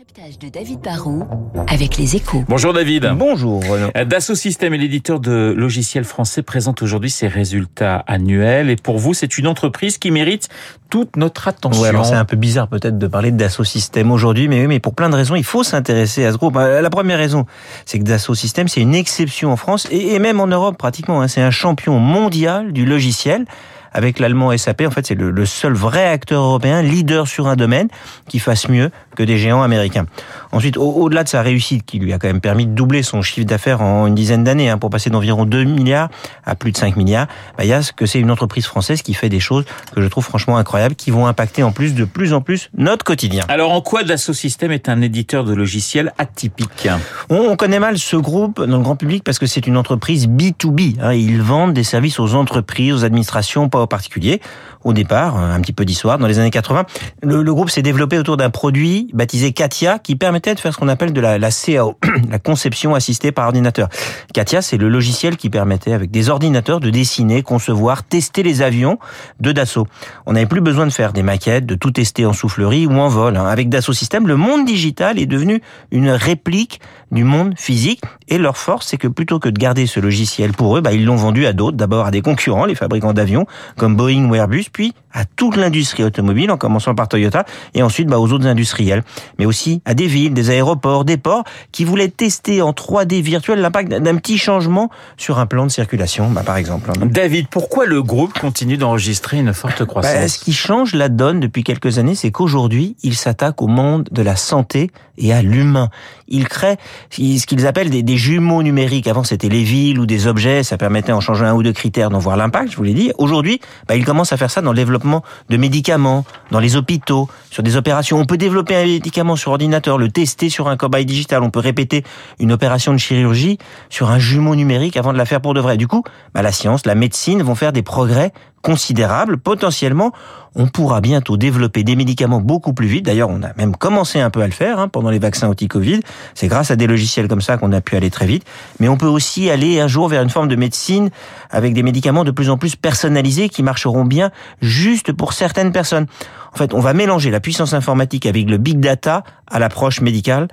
décryptage 0.00 0.38
de 0.38 0.48
David 0.48 0.80
Barrault 0.80 1.26
avec 1.68 1.98
les 1.98 2.16
échos. 2.16 2.42
Bonjour 2.48 2.72
David. 2.72 3.10
Bonjour 3.16 3.62
Renaud. 3.62 3.90
Dassault 4.06 4.34
Systèmes 4.34 4.72
est 4.72 4.78
l'éditeur 4.78 5.20
de 5.20 5.52
logiciels 5.54 6.04
français 6.04 6.42
présente 6.42 6.80
aujourd'hui 6.80 7.10
ses 7.10 7.28
résultats 7.28 7.96
annuels 8.06 8.70
et 8.70 8.76
pour 8.76 8.96
vous 8.98 9.12
c'est 9.12 9.36
une 9.36 9.46
entreprise 9.46 9.98
qui 9.98 10.10
mérite 10.10 10.48
toute 10.88 11.16
notre 11.16 11.48
attention. 11.48 11.82
Ouais, 11.82 11.88
alors 11.88 12.06
c'est 12.06 12.14
un 12.14 12.24
peu 12.24 12.36
bizarre 12.36 12.68
peut-être 12.68 12.96
de 12.98 13.06
parler 13.08 13.30
de 13.30 13.36
Dassault 13.36 13.64
Systèmes 13.64 14.10
aujourd'hui, 14.10 14.48
mais 14.48 14.60
oui, 14.62 14.66
mais 14.68 14.80
pour 14.80 14.94
plein 14.94 15.10
de 15.10 15.16
raisons, 15.16 15.34
il 15.34 15.44
faut 15.44 15.64
s'intéresser 15.64 16.24
à 16.24 16.32
ce 16.32 16.38
groupe. 16.38 16.56
Euh, 16.56 16.80
La 16.80 16.90
première 16.90 17.18
raison, 17.18 17.44
c'est 17.84 17.98
que 17.98 18.04
Dassault 18.04 18.34
Systèmes, 18.34 18.68
c'est 18.68 18.80
une 18.80 18.94
exception 18.94 19.52
en 19.52 19.56
France 19.56 19.86
et 19.90 20.14
et 20.14 20.18
même 20.18 20.40
en 20.40 20.46
Europe 20.46 20.78
pratiquement. 20.78 21.20
hein. 21.20 21.28
C'est 21.28 21.42
un 21.42 21.50
champion 21.50 21.98
mondial 21.98 22.72
du 22.72 22.86
logiciel. 22.86 23.44
Avec 23.92 24.18
l'allemand 24.18 24.56
SAP, 24.56 24.82
en 24.86 24.90
fait, 24.90 25.06
c'est 25.06 25.14
le, 25.14 25.30
le 25.30 25.46
seul 25.46 25.72
vrai 25.72 26.06
acteur 26.06 26.42
européen 26.42 26.82
leader 26.82 27.26
sur 27.26 27.48
un 27.48 27.56
domaine 27.56 27.88
qui 28.28 28.38
fasse 28.38 28.68
mieux 28.68 28.90
que 29.16 29.22
des 29.22 29.36
géants 29.36 29.62
américains. 29.62 30.06
Ensuite, 30.52 30.76
au- 30.76 30.92
au-delà 30.92 31.24
de 31.24 31.28
sa 31.28 31.42
réussite, 31.42 31.84
qui 31.84 31.98
lui 31.98 32.12
a 32.12 32.18
quand 32.18 32.28
même 32.28 32.40
permis 32.40 32.66
de 32.66 32.72
doubler 32.72 33.02
son 33.02 33.22
chiffre 33.22 33.46
d'affaires 33.46 33.80
en 33.82 34.06
une 34.06 34.14
dizaine 34.14 34.44
d'années, 34.44 34.70
hein, 34.70 34.78
pour 34.78 34.90
passer 34.90 35.10
d'environ 35.10 35.44
2 35.44 35.64
milliards 35.64 36.08
à 36.44 36.54
plus 36.54 36.72
de 36.72 36.76
5 36.76 36.96
milliards, 36.96 37.26
bah, 37.58 37.64
il 37.64 37.68
y 37.68 37.72
a 37.72 37.82
ce 37.82 37.92
que 37.92 38.06
c'est 38.06 38.20
une 38.20 38.30
entreprise 38.30 38.66
française 38.66 39.02
qui 39.02 39.14
fait 39.14 39.28
des 39.28 39.40
choses 39.40 39.64
que 39.94 40.00
je 40.00 40.06
trouve 40.08 40.24
franchement 40.24 40.56
incroyables, 40.56 40.94
qui 40.94 41.10
vont 41.10 41.26
impacter 41.26 41.62
en 41.62 41.72
plus 41.72 41.94
de 41.94 42.04
plus 42.04 42.32
en 42.32 42.40
plus 42.40 42.70
notre 42.76 43.04
quotidien. 43.04 43.44
Alors 43.48 43.72
en 43.72 43.80
quoi 43.80 44.04
Dassault 44.04 44.32
Systèmes 44.34 44.72
est 44.72 44.88
un 44.88 45.00
éditeur 45.02 45.44
de 45.44 45.52
logiciels 45.54 46.12
atypique? 46.18 46.88
On, 47.28 47.36
on 47.38 47.56
connaît 47.56 47.80
mal 47.80 47.98
ce 47.98 48.16
groupe 48.16 48.62
dans 48.64 48.76
le 48.78 48.82
grand 48.82 48.96
public 48.96 49.24
parce 49.24 49.38
que 49.38 49.46
c'est 49.46 49.66
une 49.66 49.76
entreprise 49.76 50.28
B2B. 50.28 50.96
hein. 51.02 51.12
Ils 51.12 51.42
vendent 51.42 51.72
des 51.74 51.84
services 51.84 52.20
aux 52.20 52.34
entreprises, 52.34 52.92
aux 52.92 53.04
administrations, 53.04 53.68
pas 53.68 53.79
aux 53.82 53.86
particuliers. 53.86 54.40
Au 54.82 54.92
départ, 54.92 55.36
un 55.36 55.60
petit 55.60 55.72
peu 55.74 55.84
d'histoire, 55.84 56.18
dans 56.18 56.26
les 56.26 56.38
années 56.38 56.50
80, 56.50 56.84
le, 57.22 57.42
le 57.42 57.54
groupe 57.54 57.68
s'est 57.68 57.82
développé 57.82 58.16
autour 58.18 58.36
d'un 58.38 58.48
produit 58.50 59.08
baptisé 59.12 59.52
Katia 59.52 59.98
qui 59.98 60.16
permettait 60.16 60.54
de 60.54 60.60
faire 60.60 60.72
ce 60.72 60.78
qu'on 60.78 60.88
appelle 60.88 61.12
de 61.12 61.20
la, 61.20 61.38
la 61.38 61.50
CAO, 61.50 61.96
la 62.30 62.38
conception 62.38 62.94
assistée 62.94 63.30
par 63.32 63.46
ordinateur. 63.46 63.88
Katia, 64.32 64.62
c'est 64.62 64.78
le 64.78 64.88
logiciel 64.88 65.36
qui 65.36 65.50
permettait 65.50 65.92
avec 65.92 66.10
des 66.10 66.30
ordinateurs 66.30 66.80
de 66.80 66.88
dessiner, 66.88 67.42
concevoir, 67.42 68.04
tester 68.04 68.42
les 68.42 68.62
avions 68.62 68.98
de 69.40 69.52
Dassault. 69.52 69.86
On 70.26 70.32
n'avait 70.32 70.46
plus 70.46 70.60
besoin 70.62 70.86
de 70.86 70.92
faire 70.92 71.12
des 71.12 71.22
maquettes, 71.22 71.66
de 71.66 71.74
tout 71.74 71.90
tester 71.90 72.24
en 72.24 72.32
soufflerie 72.32 72.86
ou 72.86 72.92
en 72.92 73.08
vol. 73.08 73.36
hein. 73.36 73.46
Avec 73.46 73.68
Dassault 73.68 73.92
Systèmes, 73.92 74.26
le 74.26 74.36
monde 74.36 74.64
digital 74.64 75.18
est 75.18 75.26
devenu 75.26 75.60
une 75.90 76.08
réplique 76.10 76.80
du 77.12 77.24
monde 77.24 77.54
physique. 77.56 78.00
Et 78.28 78.38
leur 78.38 78.56
force, 78.56 78.86
c'est 78.86 78.96
que 78.96 79.08
plutôt 79.08 79.40
que 79.40 79.48
de 79.48 79.58
garder 79.58 79.86
ce 79.86 79.98
logiciel 80.00 80.52
pour 80.52 80.76
eux, 80.76 80.80
bah, 80.80 80.92
ils 80.92 81.04
l'ont 81.04 81.16
vendu 81.16 81.46
à 81.46 81.52
d'autres. 81.52 81.76
D'abord 81.76 82.06
à 82.06 82.10
des 82.12 82.22
concurrents, 82.22 82.64
les 82.64 82.76
fabricants 82.76 83.12
d'avions, 83.12 83.46
comme 83.76 83.96
Boeing 83.96 84.28
ou 84.28 84.34
Airbus, 84.34 84.66
puis 84.72 84.94
à 85.12 85.24
toute 85.24 85.56
l'industrie 85.56 86.04
automobile, 86.04 86.50
en 86.50 86.56
commençant 86.56 86.94
par 86.94 87.08
Toyota, 87.08 87.44
et 87.74 87.82
ensuite 87.82 88.08
bah, 88.08 88.18
aux 88.18 88.32
autres 88.32 88.46
industriels. 88.46 89.02
Mais 89.38 89.46
aussi 89.46 89.82
à 89.84 89.94
des 89.94 90.06
villes, 90.06 90.34
des 90.34 90.50
aéroports, 90.50 91.04
des 91.04 91.16
ports, 91.16 91.44
qui 91.72 91.84
voulaient 91.84 92.08
tester 92.08 92.62
en 92.62 92.70
3D 92.70 93.20
virtuel 93.20 93.60
l'impact 93.60 93.90
d'un 93.90 94.16
petit 94.16 94.38
changement 94.38 94.88
sur 95.16 95.38
un 95.38 95.46
plan 95.46 95.66
de 95.66 95.70
circulation, 95.70 96.30
bah, 96.30 96.42
par 96.44 96.56
exemple. 96.56 96.92
David, 97.06 97.48
pourquoi 97.48 97.86
le 97.86 98.02
groupe 98.02 98.38
continue 98.38 98.76
d'enregistrer 98.76 99.38
une 99.38 99.52
forte 99.52 99.80
Bah, 99.80 99.86
croissance 99.86 100.30
ce 100.30 100.38
qui 100.38 100.52
change 100.52 100.94
la 100.94 101.08
donne 101.08 101.40
depuis 101.40 101.64
quelques 101.64 101.98
années, 101.98 102.14
c'est 102.14 102.30
qu'aujourd'hui, 102.30 102.96
ils 103.02 103.16
s'attaquent 103.16 103.60
au 103.62 103.66
monde 103.66 104.08
de 104.10 104.22
la 104.22 104.36
santé 104.36 104.90
et 105.18 105.32
à 105.32 105.42
l'humain. 105.42 105.90
Ils 106.28 106.48
créent 106.48 106.78
ce 107.10 107.44
qu'ils 107.44 107.66
appellent 107.66 107.90
des, 107.90 108.02
des 108.02 108.16
jumeaux 108.16 108.62
numériques. 108.62 109.06
Avant, 109.08 109.24
c'était 109.24 109.48
les 109.48 109.64
villes 109.64 109.98
ou 109.98 110.06
des 110.06 110.26
objets. 110.26 110.62
Ça 110.62 110.78
permettait, 110.78 111.12
en 111.12 111.20
changeant 111.20 111.46
un 111.46 111.54
ou 111.54 111.62
deux 111.62 111.72
critères, 111.72 112.10
d'en 112.10 112.18
voir 112.18 112.36
l'impact, 112.36 112.70
je 112.70 112.76
vous 112.76 112.84
l'ai 112.84 112.94
dit. 112.94 113.12
Aujourd'hui, 113.18 113.59
bah, 113.88 113.96
ils 113.96 114.04
commencent 114.04 114.32
à 114.32 114.36
faire 114.36 114.50
ça 114.50 114.60
dans 114.62 114.72
le 114.72 114.76
développement 114.76 115.22
de 115.48 115.56
médicaments, 115.56 116.24
dans 116.50 116.60
les 116.60 116.76
hôpitaux, 116.76 117.28
sur 117.50 117.62
des 117.62 117.76
opérations. 117.76 118.18
On 118.18 118.24
peut 118.24 118.36
développer 118.36 118.76
un 118.76 118.84
médicament 118.84 119.36
sur 119.36 119.52
ordinateur, 119.52 119.98
le 119.98 120.10
tester 120.10 120.48
sur 120.48 120.68
un 120.68 120.76
cobaye 120.76 121.06
digital. 121.06 121.42
On 121.42 121.50
peut 121.50 121.60
répéter 121.60 122.04
une 122.38 122.52
opération 122.52 122.92
de 122.92 122.98
chirurgie 122.98 123.58
sur 123.88 124.10
un 124.10 124.18
jumeau 124.18 124.54
numérique 124.54 124.96
avant 124.96 125.12
de 125.12 125.18
la 125.18 125.24
faire 125.24 125.40
pour 125.40 125.54
de 125.54 125.60
vrai. 125.60 125.76
Du 125.76 125.86
coup, 125.86 126.02
bah, 126.34 126.42
la 126.42 126.52
science, 126.52 126.86
la 126.86 126.94
médecine 126.94 127.42
vont 127.42 127.54
faire 127.54 127.72
des 127.72 127.82
progrès 127.82 128.32
considérables. 128.62 129.38
Potentiellement, 129.38 130.12
on 130.54 130.66
pourra 130.66 131.00
bientôt 131.00 131.36
développer 131.36 131.84
des 131.84 131.96
médicaments 131.96 132.40
beaucoup 132.40 132.72
plus 132.72 132.88
vite. 132.88 133.04
D'ailleurs, 133.04 133.30
on 133.30 133.42
a 133.42 133.52
même 133.56 133.76
commencé 133.76 134.20
un 134.20 134.30
peu 134.30 134.42
à 134.42 134.46
le 134.46 134.52
faire 134.52 134.78
hein, 134.78 134.88
pendant 134.88 135.10
les 135.10 135.18
vaccins 135.18 135.48
anti-Covid. 135.48 136.00
C'est 136.34 136.48
grâce 136.48 136.70
à 136.70 136.76
des 136.76 136.86
logiciels 136.86 137.28
comme 137.28 137.40
ça 137.40 137.56
qu'on 137.56 137.72
a 137.72 137.80
pu 137.80 137.96
aller 137.96 138.10
très 138.10 138.26
vite. 138.26 138.44
Mais 138.80 138.88
on 138.88 138.96
peut 138.96 139.06
aussi 139.06 139.50
aller 139.50 139.80
un 139.80 139.86
jour 139.86 140.08
vers 140.08 140.22
une 140.22 140.30
forme 140.30 140.48
de 140.48 140.56
médecine 140.56 141.10
avec 141.50 141.74
des 141.74 141.82
médicaments 141.82 142.24
de 142.24 142.30
plus 142.30 142.50
en 142.50 142.58
plus 142.58 142.76
personnalisés 142.76 143.48
qui 143.48 143.62
marcheront 143.62 144.04
bien 144.04 144.30
juste 144.60 145.12
pour 145.12 145.32
certaines 145.32 145.72
personnes. 145.72 146.06
En 146.52 146.56
fait, 146.56 146.74
on 146.74 146.80
va 146.80 146.94
mélanger 146.94 147.30
la 147.30 147.40
puissance 147.40 147.72
informatique 147.72 148.26
avec 148.26 148.48
le 148.48 148.58
big 148.58 148.80
data 148.80 149.22
à 149.46 149.58
l'approche 149.58 150.00
médicale. 150.00 150.48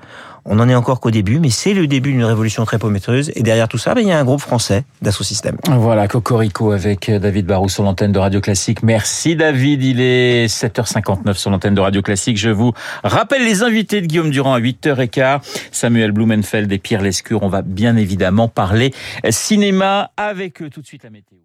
On 0.49 0.55
n'en 0.55 0.69
est 0.69 0.75
encore 0.75 1.01
qu'au 1.01 1.11
début, 1.11 1.39
mais 1.39 1.49
c'est 1.49 1.73
le 1.73 1.87
début 1.87 2.13
d'une 2.13 2.23
révolution 2.23 2.63
très 2.63 2.79
prometteuse. 2.79 3.33
Et 3.35 3.43
derrière 3.43 3.67
tout 3.67 3.77
ça, 3.77 3.93
ben, 3.93 3.99
il 3.99 4.07
y 4.07 4.13
a 4.13 4.17
un 4.17 4.23
groupe 4.23 4.39
français, 4.39 4.85
Dassault 5.01 5.25
Systèmes. 5.25 5.57
Voilà, 5.67 6.07
Cocorico 6.07 6.71
avec 6.71 7.11
David 7.11 7.45
Barou 7.45 7.67
sur 7.67 7.83
l'antenne 7.83 8.13
de 8.13 8.19
Radio 8.19 8.39
Classique. 8.39 8.81
Merci 8.81 9.35
David, 9.35 9.83
il 9.83 9.99
est 9.99 10.47
7h59 10.47 11.33
sur 11.33 11.51
l'antenne 11.51 11.75
de 11.75 11.81
Radio 11.81 12.01
Classique. 12.01 12.37
Je 12.37 12.49
vous 12.49 12.71
rappelle 13.03 13.43
les 13.43 13.61
invités 13.61 13.99
de 13.99 14.05
Guillaume 14.05 14.29
Durand 14.29 14.53
à 14.53 14.61
8h15. 14.61 15.41
Samuel 15.73 16.13
Blumenfeld 16.13 16.71
et 16.71 16.77
Pierre 16.77 17.01
Lescure. 17.01 17.43
On 17.43 17.49
va 17.49 17.61
bien 17.61 17.97
évidemment 17.97 18.47
parler 18.47 18.93
cinéma 19.29 20.11
avec 20.15 20.61
eux 20.61 20.69
tout 20.69 20.81
de 20.81 20.87
suite 20.87 21.03
la 21.03 21.09
météo. 21.09 21.37